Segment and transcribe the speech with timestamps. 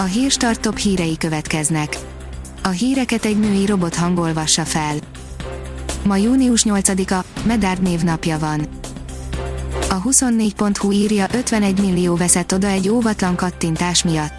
[0.00, 1.98] A hírstart top hírei következnek.
[2.62, 4.94] A híreket egy női robot hangolvassa fel.
[6.04, 8.68] Ma június 8-a, Medárd névnapja van.
[9.90, 14.32] A 24.hu írja 51 millió veszett oda egy óvatlan kattintás miatt.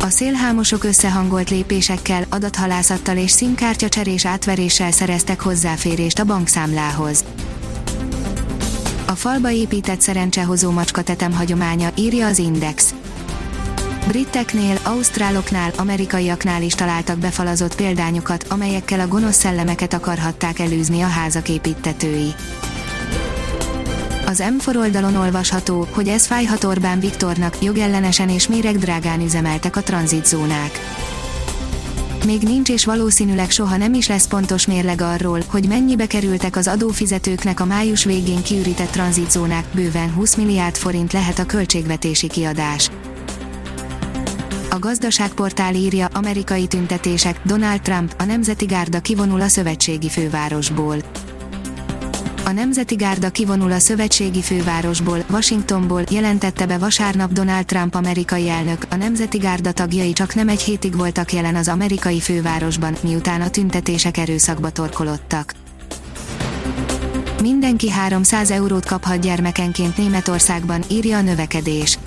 [0.00, 7.24] A szélhámosok összehangolt lépésésekkel, adathalászattal és szimkártya cserés átveréssel szereztek hozzáférést a bankszámlához.
[9.06, 12.94] A falba épített szerencsehozó macska tetem hagyománya, írja az Index.
[14.06, 21.48] Briteknél, ausztráloknál, amerikaiaknál is találtak befalazott példányokat, amelyekkel a gonosz szellemeket akarhatták elűzni a házak
[21.48, 22.34] építetői.
[24.26, 30.80] Az M4 oldalon olvasható, hogy ez fájhat Orbán Viktornak, jogellenesen és drágán üzemeltek a tranzitzónák.
[32.26, 36.68] Még nincs és valószínűleg soha nem is lesz pontos mérleg arról, hogy mennyibe kerültek az
[36.68, 42.90] adófizetőknek a május végén kiürített tranzitzónák, bőven 20 milliárd forint lehet a költségvetési kiadás.
[44.76, 50.96] A gazdaságportál írja, amerikai tüntetések, Donald Trump, a Nemzeti Gárda kivonul a szövetségi fővárosból.
[52.44, 58.86] A Nemzeti Gárda kivonul a szövetségi fővárosból, Washingtonból, jelentette be vasárnap Donald Trump amerikai elnök,
[58.90, 63.50] a Nemzeti Gárda tagjai csak nem egy hétig voltak jelen az amerikai fővárosban, miután a
[63.50, 65.52] tüntetések erőszakba torkolottak.
[67.42, 71.98] Mindenki 300 eurót kaphat gyermekenként Németországban, írja a növekedés.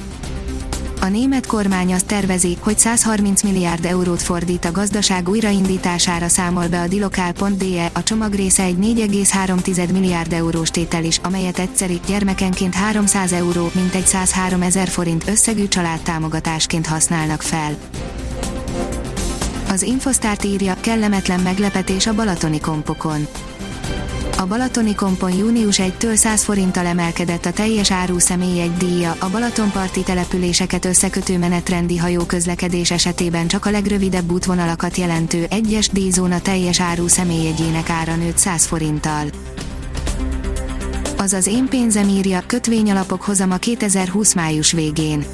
[1.01, 6.81] A német kormány azt tervezi, hogy 130 milliárd eurót fordít a gazdaság újraindítására számol be
[6.81, 13.31] a dilokál.de, a csomag része egy 4,3 milliárd eurós tétel is, amelyet egyszeri, gyermekenként 300
[13.31, 17.75] euró, mint egy 103 ezer forint összegű családtámogatásként használnak fel.
[19.69, 23.27] Az Infosztárt írja, kellemetlen meglepetés a balatoni kompokon
[24.39, 28.17] a Balatoni kompon június 1-től 100 forinttal emelkedett a teljes áru
[28.59, 35.45] egy díja, a Balatonparti településeket összekötő menetrendi hajó közlekedés esetében csak a legrövidebb útvonalakat jelentő
[35.49, 39.25] egyes díjzóna teljes áru személyegyének ára nőtt 100 forinttal.
[41.17, 45.25] Az az én pénzem írja, kötvényalapok hozama 2020 május végén.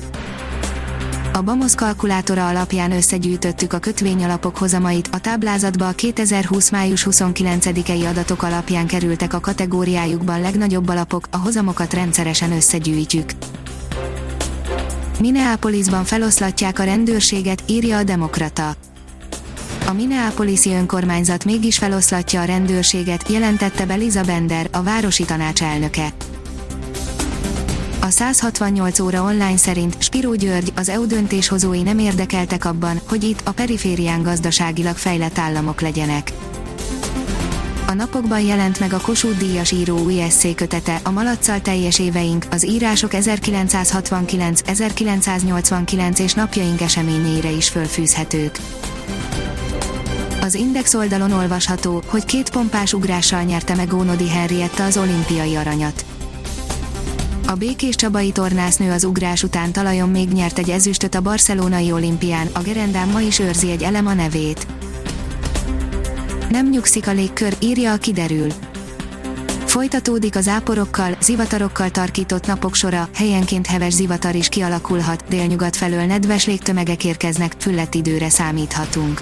[1.35, 6.71] A BAMOS kalkulátora alapján összegyűjtöttük a kötvényalapok hozamait, a táblázatba a 2020.
[6.71, 13.29] május 29-i adatok alapján kerültek a kategóriájukban legnagyobb alapok, a hozamokat rendszeresen összegyűjtjük.
[15.19, 18.75] Minneapolisban feloszlatják a rendőrséget, írja a Demokrata.
[19.87, 26.13] A Minneapolisi önkormányzat mégis feloszlatja a rendőrséget, jelentette be Liza Bender, a városi tanács elnöke.
[28.05, 33.41] A 168 óra online szerint Spiró György, az EU döntéshozói nem érdekeltek abban, hogy itt
[33.43, 36.31] a periférián gazdaságilag fejlett államok legyenek.
[37.87, 40.21] A napokban jelent meg a Kossuth Díjas író új
[40.55, 48.59] kötete, a Malacsal teljes éveink, az írások 1969, 1989 és napjaink eseményeire is fölfűzhetők.
[50.41, 56.05] Az Index oldalon olvasható, hogy két pompás ugrással nyerte meg Ónodi Henrietta az olimpiai aranyat.
[57.47, 62.47] A Békés Csabai tornásznő az ugrás után talajon még nyert egy ezüstöt a barcelonai olimpián,
[62.53, 64.67] a gerendán ma is őrzi egy elem a nevét.
[66.49, 68.47] Nem nyugszik a légkör, írja a kiderül.
[69.65, 76.45] Folytatódik az áporokkal, zivatarokkal tarkított napok sora, helyenként heves zivatar is kialakulhat, délnyugat felől nedves
[76.45, 79.21] légtömegek érkeznek, füllett időre számíthatunk.